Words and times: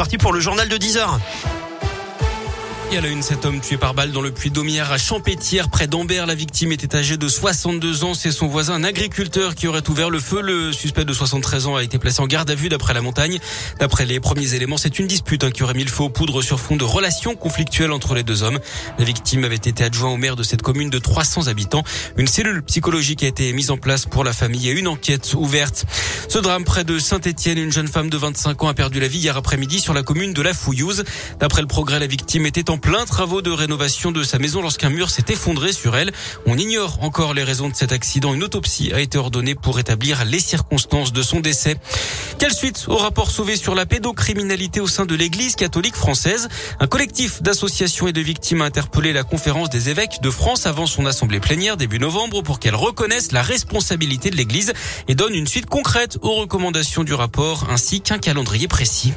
parti 0.00 0.16
pour 0.16 0.32
le 0.32 0.40
journal 0.40 0.66
de 0.66 0.78
10 0.78 0.96
heures. 0.96 1.20
Et 2.92 2.96
à 2.96 3.00
la 3.00 3.08
une, 3.08 3.22
cet 3.22 3.44
homme 3.44 3.60
tué 3.60 3.76
par 3.76 3.94
balle 3.94 4.10
dans 4.10 4.20
le 4.20 4.32
puits 4.32 4.50
d'Aumière 4.50 4.90
à 4.90 4.98
Champétière, 4.98 5.70
près 5.70 5.86
d'Ambert. 5.86 6.26
La 6.26 6.34
victime 6.34 6.72
était 6.72 6.96
âgée 6.96 7.16
de 7.16 7.28
62 7.28 8.02
ans. 8.02 8.14
C'est 8.14 8.32
son 8.32 8.48
voisin, 8.48 8.74
un 8.74 8.82
agriculteur, 8.82 9.54
qui 9.54 9.68
aurait 9.68 9.88
ouvert 9.88 10.10
le 10.10 10.18
feu. 10.18 10.40
Le 10.40 10.72
suspect 10.72 11.04
de 11.04 11.12
73 11.12 11.68
ans 11.68 11.76
a 11.76 11.84
été 11.84 12.00
placé 12.00 12.20
en 12.20 12.26
garde 12.26 12.50
à 12.50 12.56
vue 12.56 12.68
d'après 12.68 12.92
la 12.92 13.00
montagne. 13.00 13.38
D'après 13.78 14.06
les 14.06 14.18
premiers 14.18 14.54
éléments, 14.54 14.76
c'est 14.76 14.98
une 14.98 15.06
dispute 15.06 15.44
hein, 15.44 15.52
qui 15.52 15.62
aurait 15.62 15.74
mis 15.74 15.84
le 15.84 15.90
feu 15.90 16.02
aux 16.02 16.08
poudres 16.08 16.42
sur 16.42 16.58
fond 16.58 16.74
de 16.74 16.82
relations 16.82 17.36
conflictuelles 17.36 17.92
entre 17.92 18.14
les 18.14 18.24
deux 18.24 18.42
hommes. 18.42 18.58
La 18.98 19.04
victime 19.04 19.44
avait 19.44 19.54
été 19.54 19.84
adjoint 19.84 20.10
au 20.10 20.16
maire 20.16 20.34
de 20.34 20.42
cette 20.42 20.62
commune 20.62 20.90
de 20.90 20.98
300 20.98 21.46
habitants. 21.46 21.84
Une 22.16 22.26
cellule 22.26 22.64
psychologique 22.64 23.22
a 23.22 23.28
été 23.28 23.52
mise 23.52 23.70
en 23.70 23.76
place 23.76 24.06
pour 24.06 24.24
la 24.24 24.32
famille 24.32 24.68
et 24.68 24.72
une 24.72 24.88
enquête 24.88 25.34
ouverte. 25.34 25.84
Ce 26.28 26.38
drame 26.38 26.64
près 26.64 26.82
de 26.82 26.98
Saint-Etienne, 26.98 27.58
une 27.58 27.72
jeune 27.72 27.88
femme 27.88 28.10
de 28.10 28.16
25 28.16 28.64
ans 28.64 28.68
a 28.68 28.74
perdu 28.74 28.98
la 28.98 29.06
vie 29.06 29.18
hier 29.18 29.36
après-midi 29.36 29.78
sur 29.78 29.94
la 29.94 30.02
commune 30.02 30.32
de 30.32 30.42
La 30.42 30.54
Fouillouse. 30.54 31.04
D'après 31.38 31.60
le 31.62 31.68
progrès, 31.68 32.00
la 32.00 32.08
victime 32.08 32.46
était 32.46 32.68
en 32.68 32.79
plein 32.80 33.04
travaux 33.04 33.42
de 33.42 33.50
rénovation 33.50 34.10
de 34.10 34.22
sa 34.22 34.38
maison 34.38 34.62
lorsqu'un 34.62 34.90
mur 34.90 35.10
s'est 35.10 35.24
effondré 35.28 35.72
sur 35.72 35.96
elle. 35.96 36.12
On 36.46 36.56
ignore 36.56 37.02
encore 37.02 37.34
les 37.34 37.44
raisons 37.44 37.68
de 37.68 37.74
cet 37.74 37.92
accident. 37.92 38.34
Une 38.34 38.42
autopsie 38.42 38.92
a 38.92 39.00
été 39.00 39.18
ordonnée 39.18 39.54
pour 39.54 39.78
établir 39.78 40.24
les 40.24 40.40
circonstances 40.40 41.12
de 41.12 41.22
son 41.22 41.40
décès. 41.40 41.76
Quelle 42.38 42.52
suite 42.52 42.86
au 42.88 42.96
rapport 42.96 43.30
sauvé 43.30 43.56
sur 43.56 43.74
la 43.74 43.86
pédocriminalité 43.86 44.80
au 44.80 44.88
sein 44.88 45.06
de 45.06 45.14
l'Église 45.14 45.56
catholique 45.56 45.94
française? 45.94 46.48
Un 46.80 46.86
collectif 46.86 47.42
d'associations 47.42 48.08
et 48.08 48.12
de 48.12 48.20
victimes 48.20 48.62
a 48.62 48.64
interpellé 48.64 49.12
la 49.12 49.24
conférence 49.24 49.70
des 49.70 49.90
évêques 49.90 50.20
de 50.22 50.30
France 50.30 50.66
avant 50.66 50.86
son 50.86 51.06
assemblée 51.06 51.40
plénière 51.40 51.76
début 51.76 51.98
novembre 51.98 52.42
pour 52.42 52.58
qu'elle 52.58 52.74
reconnaisse 52.74 53.32
la 53.32 53.42
responsabilité 53.42 54.30
de 54.30 54.36
l'Église 54.36 54.72
et 55.08 55.14
donne 55.14 55.34
une 55.34 55.46
suite 55.46 55.66
concrète 55.66 56.18
aux 56.22 56.34
recommandations 56.34 57.04
du 57.04 57.14
rapport 57.14 57.66
ainsi 57.70 58.00
qu'un 58.00 58.18
calendrier 58.18 58.68
précis. 58.68 59.12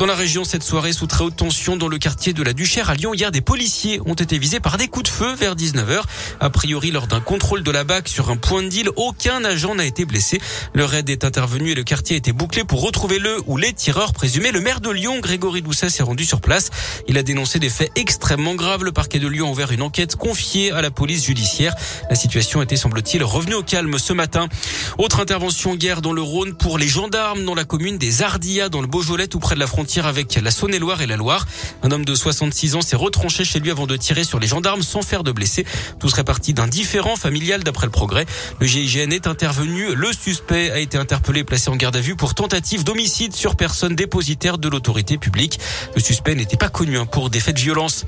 Dans 0.00 0.06
la 0.06 0.14
région, 0.14 0.44
cette 0.44 0.62
soirée 0.62 0.94
sous 0.94 1.06
très 1.06 1.24
haute 1.24 1.36
tension 1.36 1.76
dans 1.76 1.86
le 1.86 1.98
quartier 1.98 2.32
de 2.32 2.42
la 2.42 2.54
Duchère 2.54 2.88
à 2.88 2.94
Lyon, 2.94 3.12
hier 3.12 3.30
des 3.30 3.42
policiers 3.42 4.00
ont 4.06 4.14
été 4.14 4.38
visés 4.38 4.58
par 4.58 4.78
des 4.78 4.88
coups 4.88 5.10
de 5.10 5.14
feu 5.14 5.34
vers 5.34 5.54
19h. 5.54 6.00
A 6.40 6.48
priori, 6.48 6.90
lors 6.90 7.06
d'un 7.06 7.20
contrôle 7.20 7.62
de 7.62 7.70
la 7.70 7.84
BAC 7.84 8.08
sur 8.08 8.30
un 8.30 8.38
point 8.38 8.62
de 8.62 8.68
deal, 8.68 8.88
aucun 8.96 9.44
agent 9.44 9.74
n'a 9.74 9.84
été 9.84 10.06
blessé. 10.06 10.40
Le 10.72 10.86
raid 10.86 11.10
est 11.10 11.22
intervenu 11.22 11.72
et 11.72 11.74
le 11.74 11.82
quartier 11.82 12.16
a 12.16 12.16
été 12.16 12.32
bouclé 12.32 12.64
pour 12.64 12.80
retrouver 12.80 13.18
le 13.18 13.42
ou 13.44 13.58
les 13.58 13.74
tireurs 13.74 14.14
présumés. 14.14 14.52
Le 14.52 14.62
maire 14.62 14.80
de 14.80 14.88
Lyon, 14.88 15.20
Grégory 15.20 15.60
Doucet, 15.60 15.90
s'est 15.90 16.02
rendu 16.02 16.24
sur 16.24 16.40
place. 16.40 16.70
Il 17.06 17.18
a 17.18 17.22
dénoncé 17.22 17.58
des 17.58 17.68
faits 17.68 17.92
extrêmement 17.94 18.54
graves. 18.54 18.84
Le 18.84 18.92
parquet 18.92 19.18
de 19.18 19.28
Lyon 19.28 19.48
a 19.48 19.50
ouvert 19.50 19.70
une 19.70 19.82
enquête 19.82 20.16
confiée 20.16 20.72
à 20.72 20.80
la 20.80 20.90
police 20.90 21.26
judiciaire. 21.26 21.74
La 22.08 22.16
situation 22.16 22.62
était, 22.62 22.76
semble-t-il, 22.76 23.22
revenue 23.22 23.56
au 23.56 23.62
calme 23.62 23.98
ce 23.98 24.14
matin. 24.14 24.48
Autre 24.96 25.20
intervention 25.20 25.74
guerre 25.74 26.00
dans 26.00 26.14
le 26.14 26.22
Rhône 26.22 26.54
pour 26.54 26.78
les 26.78 26.88
gendarmes 26.88 27.44
dans 27.44 27.54
la 27.54 27.64
commune 27.64 27.98
des 27.98 28.22
Ardillas, 28.22 28.70
dans 28.70 28.80
le 28.80 28.86
Beaujolais, 28.86 29.26
tout 29.26 29.40
près 29.40 29.56
de 29.56 29.60
la 29.60 29.66
frontière 29.66 29.89
avec 29.98 30.40
la 30.40 30.50
Saône-et-Loire 30.50 31.02
et 31.02 31.06
la 31.06 31.16
Loire. 31.16 31.46
Un 31.82 31.90
homme 31.90 32.04
de 32.04 32.14
66 32.14 32.76
ans 32.76 32.80
s'est 32.80 32.96
retranché 32.96 33.44
chez 33.44 33.58
lui 33.58 33.70
avant 33.70 33.86
de 33.86 33.96
tirer 33.96 34.22
sur 34.22 34.38
les 34.38 34.46
gendarmes 34.46 34.82
sans 34.82 35.02
faire 35.02 35.24
de 35.24 35.32
blessés. 35.32 35.66
Tout 35.98 36.08
serait 36.08 36.24
parti 36.24 36.54
d'un 36.54 36.68
différent 36.68 37.16
familial 37.16 37.64
d'après 37.64 37.86
le 37.86 37.90
progrès. 37.90 38.26
Le 38.60 38.66
GIGN 38.66 39.10
est 39.10 39.26
intervenu. 39.26 39.94
Le 39.94 40.12
suspect 40.12 40.70
a 40.70 40.78
été 40.78 40.96
interpellé 40.96 41.40
et 41.40 41.44
placé 41.44 41.70
en 41.70 41.76
garde 41.76 41.96
à 41.96 42.00
vue 42.00 42.14
pour 42.14 42.34
tentative 42.34 42.84
d'homicide 42.84 43.34
sur 43.34 43.56
personne 43.56 43.96
dépositaire 43.96 44.58
de 44.58 44.68
l'autorité 44.68 45.18
publique. 45.18 45.58
Le 45.96 46.00
suspect 46.00 46.34
n'était 46.36 46.56
pas 46.56 46.68
connu 46.68 46.96
hein, 46.96 47.06
pour 47.06 47.28
des 47.28 47.40
faits 47.40 47.56
de 47.56 47.60
violence. 47.60 48.04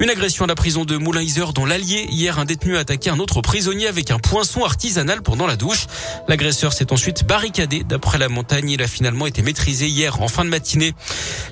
Une 0.00 0.10
agression 0.10 0.44
à 0.44 0.48
la 0.48 0.56
prison 0.56 0.84
de 0.84 0.96
Moulin-Isère 0.96 1.52
dans 1.52 1.66
l'Allier. 1.66 2.06
Hier, 2.10 2.38
un 2.40 2.44
détenu 2.44 2.76
a 2.76 2.80
attaqué 2.80 3.10
un 3.10 3.20
autre 3.20 3.40
prisonnier 3.40 3.86
avec 3.86 4.10
un 4.10 4.18
poinçon 4.18 4.64
artisanal 4.64 5.22
pendant 5.22 5.46
la 5.46 5.54
douche. 5.54 5.86
L'agresseur 6.26 6.72
s'est 6.72 6.92
ensuite 6.92 7.24
barricadé. 7.24 7.84
D'après 7.84 8.18
la 8.18 8.28
montagne, 8.28 8.70
il 8.70 8.82
a 8.82 8.88
finalement 8.88 9.26
été 9.26 9.42
maîtrisé 9.42 9.86
hier 9.86 10.20
en 10.20 10.26
fin 10.26 10.44
de 10.44 10.50
matinée. 10.50 10.94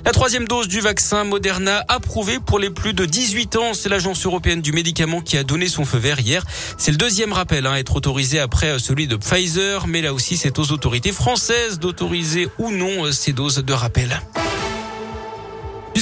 La 0.03 0.11
troisième 0.11 0.45
dose 0.45 0.67
du 0.67 0.81
vaccin 0.81 1.23
Moderna 1.23 1.85
approuvée 1.87 2.39
pour 2.39 2.59
les 2.59 2.69
plus 2.69 2.93
de 2.93 3.05
18 3.05 3.55
ans. 3.55 3.73
C'est 3.73 3.89
l'agence 3.89 4.25
européenne 4.25 4.61
du 4.61 4.73
médicament 4.73 5.21
qui 5.21 5.37
a 5.37 5.43
donné 5.43 5.69
son 5.69 5.85
feu 5.85 5.97
vert 5.97 6.19
hier. 6.19 6.43
C'est 6.77 6.91
le 6.91 6.97
deuxième 6.97 7.31
rappel 7.31 7.65
hein, 7.65 7.73
à 7.73 7.79
être 7.79 7.95
autorisé 7.95 8.39
après 8.39 8.77
celui 8.77 9.07
de 9.07 9.15
Pfizer. 9.15 9.87
Mais 9.87 10.01
là 10.01 10.13
aussi, 10.13 10.35
c'est 10.35 10.59
aux 10.59 10.71
autorités 10.71 11.13
françaises 11.13 11.79
d'autoriser 11.79 12.49
ou 12.59 12.71
non 12.71 13.09
ces 13.11 13.31
doses 13.31 13.63
de 13.63 13.73
rappel 13.73 14.21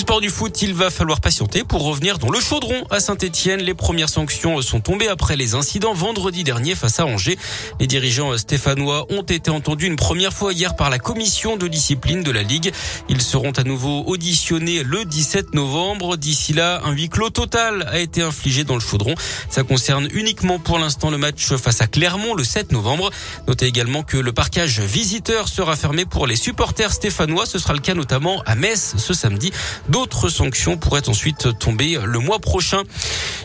sport 0.02 0.20
du 0.20 0.32
foot, 0.32 0.64
il 0.64 0.74
va 0.74 0.90
falloir 0.90 1.22
patienter 1.22 1.64
pour 1.64 1.84
revenir 1.84 2.18
dans 2.18 2.32
le 2.32 2.40
chaudron 2.40 2.88
à 2.90 3.00
Saint-Etienne. 3.00 3.60
Les 3.60 3.76
premières 3.76 4.10
sanctions 4.10 4.60
sont 4.64 4.80
tombées 4.80 5.08
après 5.08 5.36
les 5.36 5.54
incidents 5.54 5.94
vendredi 5.94 6.44
dernier 6.44 6.74
face 6.74 7.00
à 7.00 7.06
Angers. 7.06 7.38
Les 7.80 7.86
dirigeants 7.86 8.36
stéphanois 8.36 9.06
ont 9.12 9.22
été 9.22 9.52
entendus 9.52 9.86
une 9.86 9.98
première 9.98 10.34
fois 10.34 10.54
hier 10.54 10.76
par 10.76 10.90
la 10.90 10.98
commission 10.98 11.56
de 11.56 11.68
discipline 11.68 12.24
de 12.24 12.32
la 12.32 12.42
Ligue. 12.42 12.74
Ils 13.10 13.22
seront 13.22 13.52
à 13.52 13.64
nouveau 13.64 14.04
auditionnés 14.08 14.82
le 14.82 15.06
17 15.06 15.54
novembre. 15.54 16.18
D'ici 16.18 16.54
là, 16.54 16.82
un 16.84 16.94
huis 16.94 17.10
clos 17.10 17.30
total 17.30 17.88
a 17.92 18.00
été 18.00 18.24
infligé 18.24 18.64
dans 18.64 18.74
le 18.74 18.82
chaudron. 18.82 19.14
Ça 19.52 19.62
concerne 19.62 20.08
uniquement 20.14 20.58
pour 20.58 20.80
l'instant 20.80 21.12
le 21.12 21.20
match 21.20 21.54
face 21.58 21.80
à 21.80 21.86
Clermont 21.86 22.34
le 22.34 22.44
7 22.44 22.72
novembre. 22.72 23.12
Notez 23.48 23.68
également 23.68 24.02
que 24.02 24.18
le 24.18 24.34
parcage 24.34 24.80
visiteur 24.80 25.48
sera 25.48 25.76
fermé 25.76 26.06
pour 26.06 26.26
les 26.26 26.36
supporters 26.36 26.92
stéphanois. 26.92 27.46
Ce 27.46 27.60
sera 27.60 27.74
le 27.74 27.82
cas 27.82 27.94
notamment 27.94 28.42
à 28.48 28.56
Metz 28.56 28.96
ce 28.98 29.14
samedi. 29.14 29.52
D'autres 29.92 30.30
sanctions 30.30 30.78
pourraient 30.78 31.10
ensuite 31.10 31.60
tomber 31.60 32.00
le 32.02 32.20
mois 32.20 32.40
prochain. 32.40 32.84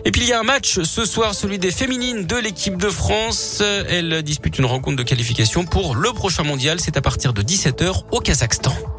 Et 0.05 0.13
puis 0.13 0.23
il 0.23 0.29
y 0.29 0.33
a 0.33 0.39
un 0.39 0.45
match 0.45 0.81
ce 0.83 1.05
soir, 1.05 1.35
celui 1.35 1.59
des 1.59 1.73
féminines 1.73 2.25
de 2.25 2.37
l'équipe 2.37 2.77
de 2.77 2.89
France. 2.89 3.61
Elles 3.89 4.23
disputent 4.23 4.59
une 4.59 4.65
rencontre 4.65 4.97
de 4.97 5.03
qualification 5.03 5.65
pour 5.65 5.97
le 5.97 6.13
prochain 6.13 6.45
mondial. 6.45 6.79
C'est 6.81 6.97
à 6.97 7.03
partir 7.03 7.33
de 7.33 7.43
17h 7.43 8.05
au 8.13 8.21
Kazakhstan. 8.21 8.96